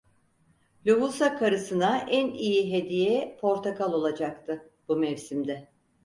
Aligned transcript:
Lohusa 0.87 1.37
karısına 1.37 1.97
en 2.09 2.29
iyi 2.33 2.71
hediye 2.73 3.37
portakal 3.41 3.93
olacaktı, 3.93 4.69
bu 4.87 4.95
mevsimde. 4.95 5.67